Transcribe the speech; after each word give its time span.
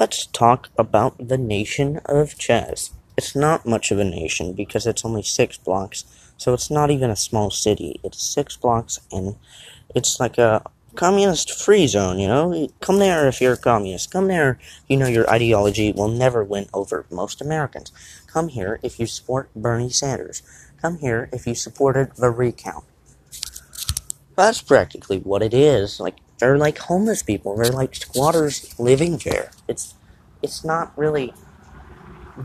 let's 0.00 0.24
talk 0.28 0.70
about 0.78 1.28
the 1.28 1.36
nation 1.36 2.00
of 2.06 2.34
Chaz. 2.38 2.90
It's 3.18 3.36
not 3.36 3.66
much 3.66 3.90
of 3.90 3.98
a 3.98 4.04
nation 4.04 4.54
because 4.54 4.86
it's 4.86 5.04
only 5.04 5.22
six 5.22 5.58
blocks, 5.58 6.06
so 6.38 6.54
it's 6.54 6.70
not 6.70 6.90
even 6.90 7.10
a 7.10 7.16
small 7.16 7.50
city. 7.50 8.00
It's 8.02 8.22
six 8.22 8.56
blocks 8.56 8.98
and 9.12 9.36
it's 9.94 10.18
like 10.18 10.38
a 10.38 10.64
communist 10.94 11.52
free 11.52 11.86
zone, 11.86 12.18
you 12.18 12.26
know? 12.28 12.68
Come 12.80 12.98
there 12.98 13.28
if 13.28 13.42
you're 13.42 13.52
a 13.52 13.58
communist. 13.58 14.10
Come 14.10 14.28
there, 14.28 14.58
you 14.88 14.96
know 14.96 15.06
your 15.06 15.28
ideology 15.28 15.92
will 15.92 16.08
never 16.08 16.42
win 16.42 16.70
over 16.72 17.04
most 17.10 17.42
Americans. 17.42 17.92
Come 18.26 18.48
here 18.48 18.80
if 18.82 18.98
you 18.98 19.04
support 19.04 19.50
Bernie 19.54 19.90
Sanders. 19.90 20.42
Come 20.80 20.96
here 20.96 21.28
if 21.30 21.46
you 21.46 21.54
supported 21.54 22.16
the 22.16 22.30
recount. 22.30 22.86
That's 24.34 24.62
practically 24.62 25.18
what 25.18 25.42
it 25.42 25.52
is. 25.52 26.00
Like 26.00 26.16
they're 26.40 26.58
like 26.58 26.78
homeless 26.78 27.22
people. 27.22 27.56
They're 27.56 27.70
like 27.70 27.94
squatters 27.94 28.74
living 28.80 29.18
there. 29.18 29.50
It's 29.68 29.94
it's 30.42 30.64
not 30.64 30.96
really 30.98 31.34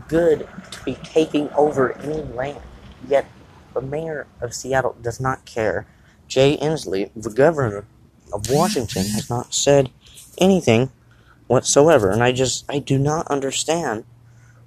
good 0.06 0.46
to 0.70 0.84
be 0.84 0.94
taking 1.02 1.48
over 1.50 1.92
any 1.98 2.22
land. 2.22 2.60
Yet 3.08 3.26
the 3.74 3.80
mayor 3.80 4.26
of 4.40 4.54
Seattle 4.54 4.96
does 5.00 5.18
not 5.18 5.44
care. 5.46 5.86
Jay 6.28 6.56
Inslee, 6.58 7.10
the 7.16 7.30
governor 7.30 7.86
of 8.32 8.50
Washington, 8.50 9.06
has 9.06 9.30
not 9.30 9.54
said 9.54 9.90
anything 10.38 10.90
whatsoever. 11.46 12.10
And 12.10 12.22
I 12.22 12.32
just 12.32 12.64
I 12.68 12.78
do 12.78 12.98
not 12.98 13.26
understand 13.28 14.04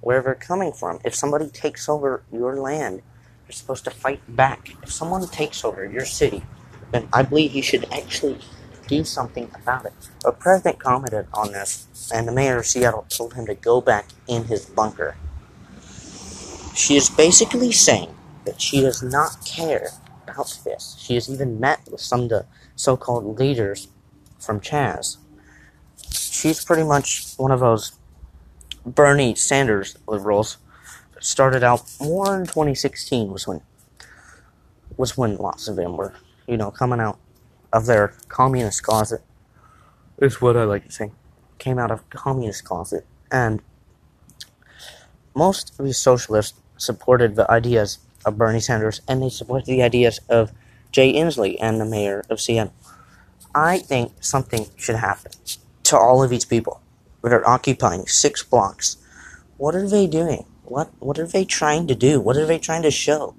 where 0.00 0.22
they're 0.22 0.34
coming 0.34 0.72
from. 0.72 0.98
If 1.04 1.14
somebody 1.14 1.48
takes 1.48 1.88
over 1.88 2.22
your 2.32 2.56
land, 2.56 3.02
you're 3.46 3.52
supposed 3.52 3.84
to 3.84 3.90
fight 3.90 4.20
back. 4.28 4.74
If 4.82 4.90
someone 4.92 5.26
takes 5.28 5.64
over 5.64 5.84
your 5.84 6.04
city, 6.04 6.42
then 6.90 7.08
I 7.12 7.22
believe 7.22 7.54
you 7.54 7.62
should 7.62 7.86
actually 7.92 8.38
do 8.90 9.04
something 9.04 9.48
about 9.54 9.86
it. 9.86 9.92
The 10.24 10.32
president 10.32 10.80
commented 10.80 11.28
on 11.32 11.52
this, 11.52 12.10
and 12.12 12.26
the 12.26 12.32
mayor 12.32 12.58
of 12.58 12.66
Seattle 12.66 13.06
told 13.08 13.34
him 13.34 13.46
to 13.46 13.54
go 13.54 13.80
back 13.80 14.06
in 14.26 14.44
his 14.44 14.66
bunker. 14.66 15.16
She 16.74 16.96
is 16.96 17.08
basically 17.08 17.70
saying 17.70 18.12
that 18.44 18.60
she 18.60 18.80
does 18.80 19.00
not 19.00 19.44
care 19.46 19.90
about 20.24 20.58
this. 20.64 20.96
She 20.98 21.14
has 21.14 21.30
even 21.30 21.60
met 21.60 21.80
with 21.88 22.00
some 22.00 22.22
of 22.22 22.28
the 22.30 22.46
so 22.74 22.96
called 22.96 23.38
leaders 23.38 23.86
from 24.40 24.60
Chaz. 24.60 25.18
She's 26.12 26.64
pretty 26.64 26.82
much 26.82 27.34
one 27.36 27.52
of 27.52 27.60
those 27.60 27.92
Bernie 28.84 29.36
Sanders 29.36 29.96
liberals 30.08 30.56
that 31.14 31.24
started 31.24 31.62
out 31.62 31.82
more 32.00 32.34
in 32.36 32.46
2016 32.46 33.30
was 33.30 33.46
when 33.46 33.60
was 34.96 35.16
when 35.16 35.36
lots 35.36 35.68
of 35.68 35.76
them 35.76 35.96
were, 35.96 36.14
you 36.48 36.56
know, 36.56 36.70
coming 36.70 36.98
out 36.98 37.18
of 37.72 37.86
their 37.86 38.14
communist 38.28 38.82
closet. 38.82 39.22
Is 40.18 40.40
what 40.40 40.56
I 40.56 40.64
like 40.64 40.86
to 40.86 40.92
say. 40.92 41.12
Came 41.58 41.78
out 41.78 41.90
of 41.90 42.08
communist 42.10 42.64
closet 42.64 43.06
and 43.30 43.62
most 45.34 45.78
of 45.78 45.84
these 45.84 45.98
socialists 45.98 46.58
supported 46.76 47.36
the 47.36 47.50
ideas 47.50 47.98
of 48.24 48.36
Bernie 48.36 48.60
Sanders 48.60 49.00
and 49.08 49.22
they 49.22 49.28
supported 49.28 49.66
the 49.66 49.82
ideas 49.82 50.20
of 50.28 50.52
Jay 50.92 51.12
Inslee 51.12 51.56
and 51.60 51.80
the 51.80 51.84
mayor 51.84 52.24
of 52.28 52.40
Seattle. 52.40 52.74
I 53.54 53.78
think 53.78 54.12
something 54.20 54.66
should 54.76 54.96
happen 54.96 55.32
to 55.84 55.96
all 55.96 56.22
of 56.22 56.30
these 56.30 56.44
people 56.44 56.80
that 57.22 57.32
are 57.32 57.48
occupying 57.48 58.06
six 58.06 58.42
blocks. 58.42 58.96
What 59.56 59.74
are 59.74 59.88
they 59.88 60.06
doing? 60.06 60.46
What 60.64 60.90
what 61.00 61.18
are 61.18 61.26
they 61.26 61.44
trying 61.44 61.86
to 61.88 61.94
do? 61.94 62.20
What 62.20 62.36
are 62.36 62.46
they 62.46 62.58
trying 62.58 62.82
to 62.82 62.90
show? 62.90 63.34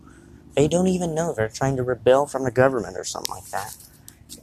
They 0.56 0.68
don't 0.68 0.88
even 0.88 1.16
know 1.16 1.34
they're 1.34 1.48
trying 1.48 1.78
to 1.78 1.84
rebel 1.84 2.26
from 2.26 2.44
the 2.44 2.52
government 2.52 2.98
or 2.98 3.06
something 3.06 3.34
like 3.34 3.46
that. 3.52 3.76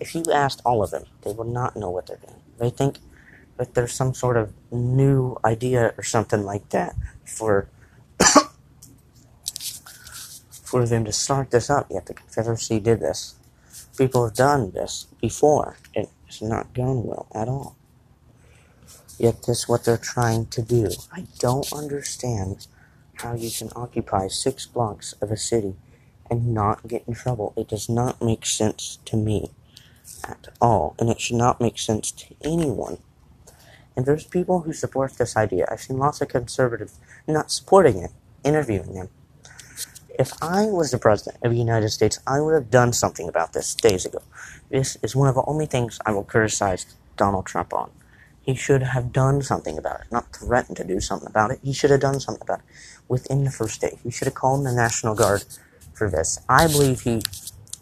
If 0.00 0.14
you 0.14 0.22
asked 0.32 0.62
all 0.64 0.82
of 0.82 0.90
them, 0.90 1.04
they 1.22 1.32
would 1.32 1.48
not 1.48 1.76
know 1.76 1.90
what 1.90 2.06
they're 2.06 2.18
doing. 2.18 2.40
They 2.58 2.70
think 2.70 2.98
that 3.56 3.74
there's 3.74 3.92
some 3.92 4.14
sort 4.14 4.36
of 4.36 4.52
new 4.70 5.36
idea 5.44 5.92
or 5.98 6.04
something 6.04 6.44
like 6.44 6.68
that 6.70 6.94
for 7.24 7.68
for 10.50 10.86
them 10.86 11.04
to 11.04 11.12
start 11.12 11.50
this 11.50 11.68
up. 11.68 11.88
Yet 11.90 12.06
the 12.06 12.14
Confederacy 12.14 12.80
did 12.80 13.00
this. 13.00 13.34
People 13.96 14.24
have 14.24 14.34
done 14.34 14.70
this 14.70 15.06
before. 15.20 15.76
It's 15.94 16.40
not 16.40 16.72
gone 16.72 17.04
well 17.04 17.26
at 17.34 17.48
all. 17.48 17.76
Yet 19.18 19.42
this 19.42 19.60
is 19.60 19.68
what 19.68 19.84
they're 19.84 19.96
trying 19.96 20.46
to 20.46 20.62
do. 20.62 20.90
I 21.12 21.26
don't 21.40 21.72
understand 21.72 22.68
how 23.14 23.34
you 23.34 23.50
can 23.50 23.70
occupy 23.74 24.28
six 24.28 24.66
blocks 24.66 25.14
of 25.20 25.32
a 25.32 25.36
city 25.36 25.74
and 26.30 26.54
not 26.54 26.86
get 26.86 27.02
in 27.08 27.14
trouble. 27.14 27.52
It 27.56 27.68
does 27.68 27.88
not 27.88 28.22
make 28.22 28.46
sense 28.46 28.98
to 29.06 29.16
me 29.16 29.50
at 30.24 30.48
all, 30.60 30.94
and 30.98 31.10
it 31.10 31.20
should 31.20 31.36
not 31.36 31.60
make 31.60 31.78
sense 31.78 32.10
to 32.12 32.34
anyone. 32.42 32.98
And 33.96 34.06
there's 34.06 34.24
people 34.24 34.60
who 34.60 34.72
support 34.72 35.14
this 35.14 35.36
idea. 35.36 35.66
I've 35.70 35.80
seen 35.80 35.98
lots 35.98 36.20
of 36.20 36.28
conservatives 36.28 36.98
not 37.26 37.50
supporting 37.50 37.98
it, 37.98 38.12
interviewing 38.44 38.94
them. 38.94 39.08
If 40.18 40.32
I 40.42 40.66
was 40.66 40.90
the 40.90 40.98
president 40.98 41.44
of 41.44 41.52
the 41.52 41.58
United 41.58 41.90
States, 41.90 42.18
I 42.26 42.40
would 42.40 42.54
have 42.54 42.70
done 42.70 42.92
something 42.92 43.28
about 43.28 43.52
this 43.52 43.74
days 43.74 44.04
ago. 44.04 44.22
This 44.70 44.96
is 45.02 45.14
one 45.14 45.28
of 45.28 45.34
the 45.34 45.44
only 45.46 45.66
things 45.66 45.98
I 46.04 46.12
will 46.12 46.24
criticize 46.24 46.86
Donald 47.16 47.46
Trump 47.46 47.72
on. 47.72 47.90
He 48.40 48.54
should 48.54 48.82
have 48.82 49.12
done 49.12 49.42
something 49.42 49.76
about 49.76 50.00
it, 50.00 50.06
not 50.10 50.34
threatened 50.34 50.76
to 50.78 50.84
do 50.84 51.00
something 51.00 51.28
about 51.28 51.50
it. 51.50 51.60
He 51.62 51.72
should 51.72 51.90
have 51.90 52.00
done 52.00 52.18
something 52.18 52.42
about 52.42 52.60
it 52.60 52.64
within 53.06 53.44
the 53.44 53.50
first 53.50 53.80
day. 53.80 53.98
He 54.02 54.10
should 54.10 54.26
have 54.26 54.34
called 54.34 54.64
the 54.64 54.72
National 54.72 55.14
Guard 55.14 55.44
for 55.92 56.10
this. 56.10 56.40
I 56.48 56.66
believe 56.66 57.02
he 57.02 57.22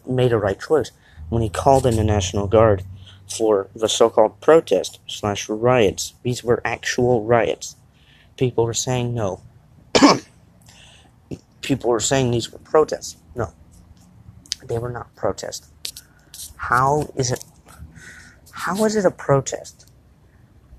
made 0.05 0.33
a 0.33 0.37
right 0.37 0.59
choice 0.59 0.91
when 1.29 1.41
he 1.41 1.49
called 1.49 1.85
in 1.85 1.95
the 1.95 2.03
National 2.03 2.47
Guard 2.47 2.83
for 3.29 3.67
the 3.75 3.89
so-called 3.89 4.39
protest 4.39 4.99
slash 5.07 5.49
riots. 5.49 6.13
These 6.23 6.43
were 6.43 6.61
actual 6.63 7.23
riots. 7.23 7.75
People 8.37 8.65
were 8.65 8.73
saying 8.73 9.13
no. 9.13 9.41
People 11.61 11.89
were 11.89 11.99
saying 11.99 12.31
these 12.31 12.51
were 12.51 12.59
protests. 12.59 13.17
No, 13.35 13.51
they 14.63 14.77
were 14.77 14.91
not 14.91 15.13
protests. 15.15 15.69
How 16.55 17.09
is 17.15 17.31
it? 17.31 17.43
How 18.51 18.85
is 18.85 18.95
it 18.95 19.05
a 19.05 19.11
protest 19.11 19.91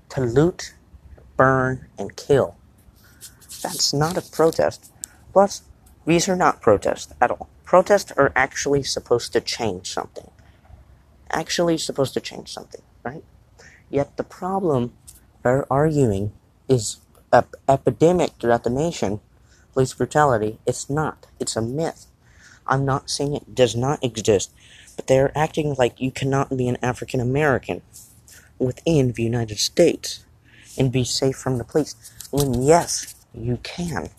to 0.09 0.21
loot, 0.21 0.73
burn, 1.37 1.87
and 1.97 2.15
kill? 2.15 2.55
That's 3.61 3.93
not 3.93 4.17
a 4.17 4.21
protest. 4.21 4.91
Plus, 5.33 5.63
these 6.05 6.27
are 6.27 6.35
not 6.35 6.61
protests 6.61 7.13
at 7.21 7.29
all. 7.29 7.49
Protests 7.63 8.11
are 8.13 8.31
actually 8.35 8.83
supposed 8.83 9.31
to 9.33 9.41
change 9.41 9.91
something 9.91 10.31
actually 11.31 11.77
supposed 11.77 12.13
to 12.15 12.21
change 12.21 12.51
something, 12.53 12.81
right? 13.03 13.23
Yet 13.89 14.17
the 14.17 14.23
problem 14.23 14.93
they're 15.43 15.71
arguing 15.71 16.31
is 16.67 16.97
ep- 17.33 17.55
epidemic 17.67 18.31
throughout 18.39 18.63
the 18.63 18.69
nation. 18.69 19.19
Police 19.73 19.93
brutality. 19.93 20.59
It's 20.65 20.89
not. 20.89 21.27
It's 21.39 21.55
a 21.55 21.61
myth. 21.61 22.07
I'm 22.67 22.85
not 22.85 23.09
saying 23.09 23.35
it 23.35 23.55
does 23.55 23.75
not 23.75 24.03
exist, 24.03 24.51
but 24.95 25.07
they're 25.07 25.37
acting 25.37 25.75
like 25.77 26.01
you 26.01 26.11
cannot 26.11 26.55
be 26.55 26.67
an 26.67 26.77
African 26.83 27.19
American 27.19 27.81
within 28.59 29.13
the 29.13 29.23
United 29.23 29.59
States 29.59 30.25
and 30.77 30.91
be 30.91 31.03
safe 31.03 31.35
from 31.35 31.57
the 31.57 31.63
police. 31.63 31.95
When 32.31 32.61
yes, 32.61 33.15
you 33.33 33.57
can. 33.63 34.09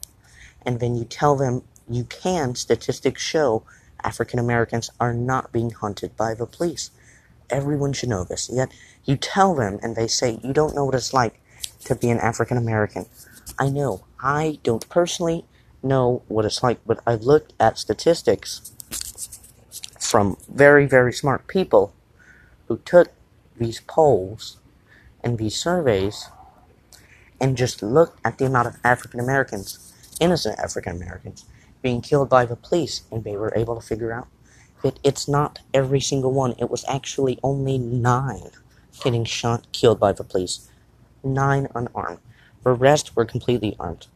And 0.63 0.81
then 0.81 0.97
you 0.97 1.05
tell 1.05 1.37
them 1.37 1.63
you 1.89 2.05
can, 2.05 2.55
statistics 2.55 3.23
show 3.23 3.65
African 4.03 4.39
Americans 4.39 4.91
are 5.01 5.15
not 5.15 5.53
being 5.53 5.71
hunted 5.71 6.17
by 6.17 6.35
the 6.35 6.47
police. 6.47 6.91
Everyone 7.51 7.93
should 7.93 8.09
know 8.09 8.25
this. 8.25 8.51
Yet 8.53 8.73
you 9.05 9.17
tell 9.17 9.55
them 9.55 9.79
and 9.83 9.97
they 9.97 10.07
say, 10.07 10.41
you 10.43 10.53
don't 10.53 10.75
know 10.75 10.85
what 10.85 10.95
it's 10.95 11.13
like 11.13 11.41
to 11.85 11.95
be 11.95 12.11
an 12.11 12.19
African 12.19 12.57
American. 12.57 13.07
I 13.59 13.69
know. 13.69 14.05
I 14.21 14.59
don't 14.63 14.89
personally 14.89 15.45
know 15.83 16.23
what 16.29 16.45
it's 16.45 16.63
like, 16.63 16.79
but 16.87 17.01
I've 17.07 17.23
looked 17.23 17.55
at 17.59 17.79
statistics 17.79 18.73
from 19.99 20.37
very, 20.49 20.87
very 20.87 21.13
smart 21.13 21.47
people 21.47 21.93
who 22.69 22.79
took 22.79 23.13
these 23.57 23.81
polls 23.81 24.59
and 25.23 25.39
these 25.39 25.57
surveys 25.57 26.29
and 27.41 27.57
just 27.57 27.83
looked 27.83 28.19
at 28.25 28.39
the 28.39 28.45
amount 28.45 28.69
of 28.69 28.77
African 28.85 29.21
Americans, 29.21 29.93
innocent 30.21 30.59
African 30.59 30.97
Americans, 30.97 31.45
being 31.83 32.03
killed 32.03 32.29
by 32.29 32.45
the 32.45 32.57
police, 32.57 33.03
and 33.11 33.25
they 33.25 33.37
were 33.37 33.53
able 33.57 33.75
to 33.75 33.87
figure 33.87 34.13
out 34.13 34.29
that 34.83 34.99
it's 35.03 35.29
not 35.29 35.61
every 35.75 36.01
single 36.01 36.33
one. 36.33 36.55
It 36.59 36.71
was 36.71 36.85
actually 36.89 37.39
only 37.43 37.79
nine 37.79 38.51
getting 39.03 39.25
shot, 39.25 39.71
killed 39.73 40.01
by 40.01 40.13
the 40.13 40.25
police. 40.25 40.69
Nine 41.23 41.69
unarmed. 41.75 42.19
The 42.65 42.73
rest 42.73 43.17
were 43.17 43.25
completely 43.25 43.77
armed. 43.79 44.07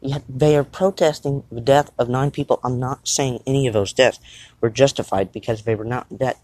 Yet 0.00 0.22
they 0.28 0.56
are 0.56 0.64
protesting 0.64 1.44
the 1.50 1.60
death 1.60 1.90
of 1.98 2.08
nine 2.08 2.30
people. 2.30 2.60
I'm 2.62 2.78
not 2.78 3.08
saying 3.08 3.42
any 3.46 3.66
of 3.66 3.72
those 3.72 3.92
deaths 3.92 4.20
were 4.60 4.70
justified 4.70 5.32
because 5.32 5.62
they 5.62 5.74
were 5.74 5.84
not 5.84 6.06
that. 6.10 6.38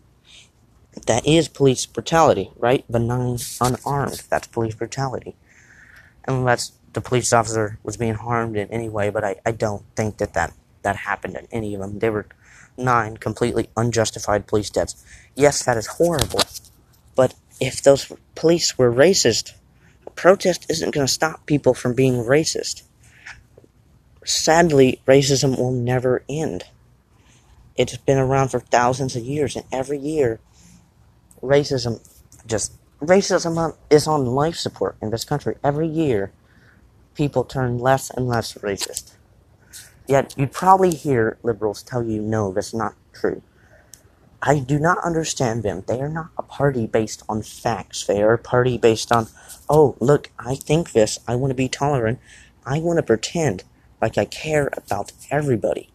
That 1.06 1.26
is 1.26 1.48
police 1.48 1.86
brutality, 1.86 2.50
right? 2.58 2.84
The 2.88 2.98
nine 2.98 3.38
unarmed. 3.60 4.24
That's 4.28 4.46
police 4.46 4.74
brutality. 4.74 5.36
That's 6.26 6.72
the 6.92 7.00
police 7.00 7.32
officer 7.32 7.78
was 7.82 7.96
being 7.96 8.14
harmed 8.14 8.56
in 8.56 8.68
any 8.68 8.88
way, 8.88 9.08
but 9.08 9.24
I, 9.24 9.36
I 9.46 9.52
don't 9.52 9.84
think 9.96 10.18
that, 10.18 10.34
that 10.34 10.52
that 10.82 10.96
happened 10.96 11.36
in 11.36 11.46
any 11.50 11.74
of 11.74 11.80
them. 11.80 11.98
They 11.98 12.10
were 12.10 12.26
nine 12.76 13.16
completely 13.16 13.68
unjustified 13.76 14.46
police 14.46 14.70
deaths. 14.70 15.04
Yes, 15.34 15.64
that 15.64 15.76
is 15.76 15.86
horrible, 15.86 16.40
but 17.14 17.34
if 17.60 17.82
those 17.82 18.12
police 18.34 18.76
were 18.76 18.92
racist, 18.92 19.52
protest 20.14 20.70
isn't 20.70 20.94
going 20.94 21.06
to 21.06 21.12
stop 21.12 21.46
people 21.46 21.74
from 21.74 21.94
being 21.94 22.24
racist. 22.24 22.82
Sadly, 24.24 25.00
racism 25.06 25.58
will 25.58 25.72
never 25.72 26.24
end. 26.28 26.64
It's 27.76 27.96
been 27.96 28.18
around 28.18 28.48
for 28.48 28.60
thousands 28.60 29.16
of 29.16 29.24
years, 29.24 29.56
and 29.56 29.64
every 29.72 29.98
year, 29.98 30.40
racism 31.42 32.00
just 32.46 32.72
racism 33.00 33.76
is 33.90 34.06
on 34.06 34.26
life 34.26 34.56
support 34.56 34.96
in 35.00 35.10
this 35.10 35.24
country. 35.24 35.56
Every 35.62 35.88
year, 35.88 36.32
people 37.14 37.44
turn 37.44 37.78
less 37.78 38.10
and 38.10 38.28
less 38.28 38.54
racist. 38.54 39.12
Yet, 40.06 40.34
you'd 40.36 40.52
probably 40.52 40.90
hear 40.90 41.38
liberals 41.42 41.82
tell 41.82 42.02
you, 42.04 42.20
no, 42.20 42.52
that's 42.52 42.74
not 42.74 42.94
true. 43.12 43.42
I 44.42 44.58
do 44.58 44.78
not 44.78 44.98
understand 45.04 45.62
them. 45.62 45.84
They 45.86 46.00
are 46.00 46.08
not 46.08 46.30
a 46.36 46.42
party 46.42 46.86
based 46.86 47.22
on 47.28 47.42
facts. 47.42 48.04
They 48.04 48.22
are 48.22 48.32
a 48.32 48.38
party 48.38 48.76
based 48.76 49.12
on, 49.12 49.28
oh, 49.68 49.96
look, 50.00 50.30
I 50.38 50.56
think 50.56 50.92
this. 50.92 51.20
I 51.28 51.36
want 51.36 51.52
to 51.52 51.54
be 51.54 51.68
tolerant. 51.68 52.18
I 52.66 52.80
want 52.80 52.96
to 52.98 53.04
pretend 53.04 53.62
like 54.00 54.18
I 54.18 54.24
care 54.24 54.68
about 54.76 55.12
everybody. 55.30 55.90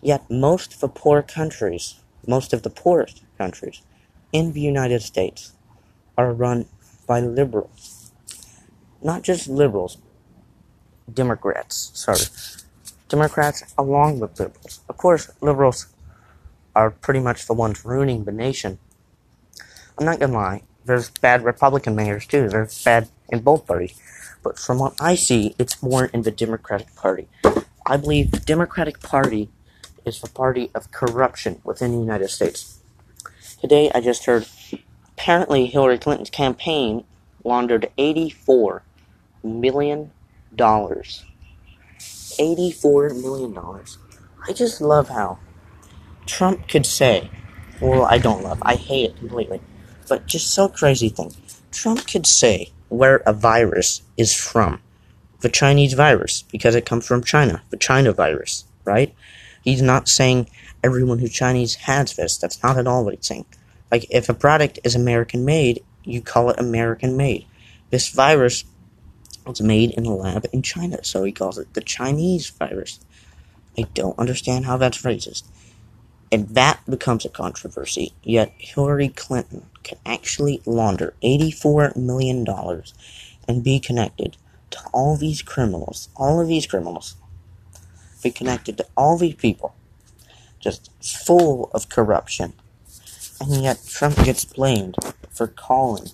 Yet 0.00 0.30
most 0.30 0.74
of 0.74 0.80
the 0.80 0.88
poor 0.88 1.20
countries, 1.22 2.00
most 2.26 2.54
of 2.54 2.62
the 2.62 2.70
poorest 2.70 3.22
countries 3.36 3.82
in 4.32 4.52
the 4.52 4.60
United 4.60 5.02
States 5.02 5.52
are 6.16 6.32
run 6.32 6.66
by 7.06 7.20
liberals. 7.20 8.10
Not 9.02 9.22
just 9.22 9.48
liberals, 9.48 9.98
Democrats, 11.12 11.90
sorry. 11.94 12.20
Democrats 13.08 13.74
along 13.78 14.20
with 14.20 14.38
liberals. 14.38 14.80
Of 14.88 14.96
course, 14.96 15.30
liberals 15.40 15.86
are 16.74 16.90
pretty 16.90 17.20
much 17.20 17.46
the 17.46 17.54
ones 17.54 17.84
ruining 17.84 18.24
the 18.24 18.32
nation. 18.32 18.78
I'm 19.98 20.04
not 20.04 20.20
gonna 20.20 20.34
lie, 20.34 20.62
there's 20.86 21.10
bad 21.10 21.44
Republican 21.44 21.96
mayors 21.96 22.26
too. 22.26 22.48
There's 22.48 22.82
bad 22.84 23.08
in 23.28 23.40
both 23.40 23.66
parties. 23.66 24.00
But 24.42 24.58
from 24.58 24.78
what 24.78 24.94
I 25.00 25.16
see, 25.16 25.54
it's 25.58 25.82
more 25.82 26.06
in 26.06 26.22
the 26.22 26.30
Democratic 26.30 26.94
Party. 26.94 27.28
I 27.84 27.96
believe 27.96 28.30
the 28.30 28.40
Democratic 28.40 29.00
Party 29.00 29.50
is 30.04 30.20
the 30.20 30.28
party 30.28 30.70
of 30.74 30.92
corruption 30.92 31.60
within 31.64 31.92
the 31.92 31.98
United 31.98 32.30
States. 32.30 32.80
Today, 33.60 33.90
I 33.94 34.00
just 34.00 34.26
heard 34.26 34.46
apparently 35.12 35.66
Hillary 35.66 35.98
Clinton's 35.98 36.30
campaign 36.30 37.04
laundered 37.42 37.90
$84 37.98 38.82
million. 39.42 40.12
$84 42.38 43.20
million. 43.20 43.56
I 44.48 44.52
just 44.52 44.80
love 44.80 45.08
how 45.08 45.38
Trump 46.26 46.68
could 46.68 46.86
say, 46.86 47.30
well, 47.80 48.04
I 48.04 48.18
don't 48.18 48.42
love, 48.42 48.58
I 48.62 48.74
hate 48.74 49.10
it 49.10 49.16
completely, 49.16 49.60
but 50.08 50.26
just 50.26 50.50
so 50.50 50.68
crazy 50.68 51.08
thing. 51.08 51.32
Trump 51.70 52.06
could 52.06 52.26
say 52.26 52.72
where 52.88 53.16
a 53.26 53.32
virus 53.32 54.02
is 54.16 54.34
from. 54.34 54.80
The 55.40 55.48
Chinese 55.48 55.92
virus, 55.92 56.42
because 56.42 56.74
it 56.74 56.86
comes 56.86 57.06
from 57.06 57.22
China. 57.22 57.62
The 57.70 57.76
China 57.76 58.12
virus, 58.12 58.64
right? 58.84 59.14
He's 59.62 59.82
not 59.82 60.08
saying 60.08 60.48
everyone 60.82 61.18
who's 61.18 61.32
Chinese 61.32 61.74
has 61.74 62.14
this. 62.16 62.38
That's 62.38 62.62
not 62.62 62.78
at 62.78 62.86
all 62.86 63.04
what 63.04 63.14
he's 63.14 63.26
saying. 63.26 63.44
Like, 63.90 64.06
if 64.10 64.28
a 64.28 64.34
product 64.34 64.78
is 64.82 64.94
American 64.94 65.44
made, 65.44 65.84
you 66.04 66.22
call 66.22 66.50
it 66.50 66.58
American 66.58 67.16
made. 67.16 67.46
This 67.90 68.08
virus 68.08 68.64
was 69.46 69.60
made 69.60 69.92
in 69.92 70.06
a 70.06 70.14
lab 70.14 70.46
in 70.52 70.62
China, 70.62 71.02
so 71.02 71.24
he 71.24 71.32
calls 71.32 71.58
it 71.58 71.72
the 71.74 71.80
Chinese 71.80 72.50
virus. 72.50 73.00
I 73.78 73.82
don't 73.94 74.18
understand 74.18 74.64
how 74.64 74.76
that's 74.76 75.02
racist. 75.02 75.44
And 76.32 76.48
that 76.50 76.80
becomes 76.88 77.24
a 77.24 77.28
controversy, 77.28 78.12
yet 78.22 78.52
Hillary 78.58 79.08
Clinton 79.08 79.66
can 79.84 79.98
actually 80.04 80.60
launder 80.66 81.14
$84 81.22 81.96
million 81.96 82.44
and 83.46 83.62
be 83.62 83.78
connected 83.78 84.36
to 84.70 84.80
all 84.92 85.16
these 85.16 85.42
criminals, 85.42 86.08
all 86.16 86.40
of 86.40 86.48
these 86.48 86.66
criminals, 86.66 87.14
be 88.22 88.30
connected 88.32 88.76
to 88.78 88.86
all 88.96 89.16
these 89.16 89.36
people, 89.36 89.74
just 90.58 90.90
full 91.00 91.70
of 91.72 91.88
corruption. 91.88 92.54
And 93.40 93.62
yet 93.62 93.84
Trump 93.86 94.16
gets 94.24 94.44
blamed 94.44 94.96
for 95.30 95.46
calling 95.46 96.10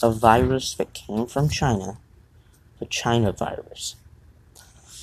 a 0.00 0.12
virus 0.12 0.74
that 0.74 0.94
came 0.94 1.26
from 1.26 1.48
China 1.48 1.98
the 2.80 2.86
China 2.86 3.30
virus. 3.30 3.94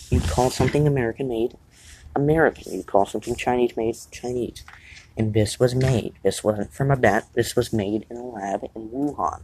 You 0.10 0.20
call 0.20 0.50
something 0.50 0.86
American 0.86 1.30
made 1.30 1.56
American. 2.18 2.74
You 2.74 2.84
call 2.84 3.06
something 3.06 3.36
Chinese 3.36 3.78
made 3.78 3.96
Chinese. 4.12 4.64
And 5.16 5.34
this 5.34 5.60
was 5.60 5.74
made. 5.74 6.14
This 6.24 6.44
wasn't 6.44 6.74
from 6.74 6.92
a 6.92 6.98
bat. 6.98 7.28
This 7.34 7.56
was 7.56 7.72
made 7.72 8.06
in 8.10 8.18
a 8.18 8.26
lab 8.26 8.64
in 8.76 8.90
Wuhan. 8.90 9.42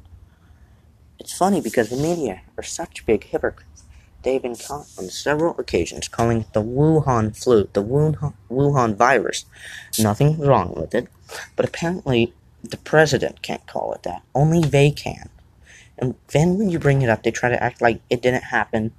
It's 1.20 1.38
funny 1.38 1.62
because 1.62 1.90
the 1.90 1.96
media 1.96 2.42
are 2.58 2.64
such 2.64 3.06
big 3.06 3.24
hypocrites. 3.26 3.84
They've 4.24 4.42
been 4.42 4.56
caught 4.56 4.88
on 4.98 5.10
several 5.10 5.56
occasions 5.58 6.08
calling 6.08 6.42
it 6.42 6.54
the 6.54 6.64
Wuhan 6.64 7.36
flu, 7.36 7.70
the 7.74 7.84
Wuhan, 7.84 8.34
Wuhan 8.50 8.96
virus. 8.96 9.46
Nothing 10.00 10.40
wrong 10.40 10.74
with 10.76 10.96
it, 10.96 11.08
but 11.56 11.66
apparently 11.66 12.34
the 12.64 12.78
president 12.78 13.42
can't 13.42 13.68
call 13.68 13.94
it 13.94 14.04
that. 14.04 14.22
Only 14.34 14.62
they 14.62 14.92
can. 14.92 15.30
And 15.98 16.16
then 16.30 16.58
when 16.58 16.70
you 16.70 16.80
bring 16.80 17.02
it 17.02 17.10
up, 17.10 17.24
they 17.24 17.32
try 17.32 17.50
to 17.50 17.64
act 17.64 17.82
like 17.82 18.02
it 18.10 18.22
didn't 18.22 18.44
happen, 18.46 18.92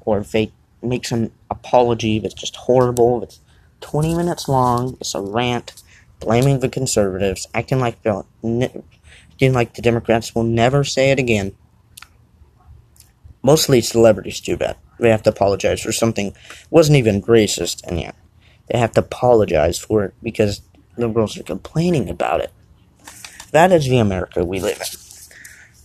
or 0.00 0.20
they 0.20 0.52
make 0.82 1.06
some 1.06 1.30
apology 1.50 2.18
that's 2.18 2.34
just 2.34 2.56
horrible. 2.56 3.22
It's 3.22 3.40
20 3.80 4.14
minutes 4.14 4.48
long. 4.48 4.96
It's 5.00 5.14
a 5.14 5.20
rant 5.20 5.82
blaming 6.20 6.60
the 6.60 6.68
conservatives, 6.68 7.46
acting 7.54 7.78
like 7.78 8.02
the 8.02 8.24
acting 9.32 9.52
like 9.52 9.74
the 9.74 9.82
Democrats 9.82 10.34
will 10.34 10.44
never 10.44 10.82
say 10.84 11.10
it 11.10 11.18
again. 11.18 11.54
Mostly 13.42 13.80
celebrities 13.80 14.40
do 14.40 14.56
that. 14.56 14.78
They 14.98 15.10
have 15.10 15.22
to 15.24 15.30
apologize 15.30 15.80
for 15.82 15.92
something 15.92 16.34
wasn't 16.70 16.96
even 16.96 17.22
racist, 17.22 17.86
and 17.86 18.00
yet 18.00 18.16
they 18.68 18.78
have 18.78 18.92
to 18.92 19.00
apologize 19.00 19.78
for 19.78 20.04
it 20.04 20.14
because 20.22 20.62
liberals 20.96 21.38
are 21.38 21.44
complaining 21.44 22.08
about 22.08 22.40
it. 22.40 22.50
That 23.52 23.70
is 23.72 23.88
the 23.88 23.98
America 23.98 24.44
we 24.44 24.58
live 24.58 24.80
in. 24.80 25.05